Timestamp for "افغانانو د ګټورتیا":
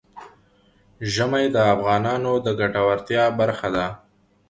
1.73-3.23